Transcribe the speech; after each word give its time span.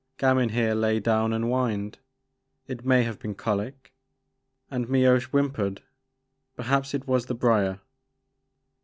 Gamin 0.17 0.49
here 0.49 0.73
lay 0.73 0.99
down 0.99 1.31
an 1.31 1.43
whined— 1.43 1.99
it 2.67 2.83
may 2.83 3.03
have 3.03 3.19
been 3.19 3.35
colic— 3.35 3.93
and 4.71 4.87
Mioche 4.89 5.27
whimpered,— 5.29 5.83
perhaps 6.57 6.95
it 6.95 7.07
was 7.07 7.27
the 7.27 7.35
brier." 7.35 7.81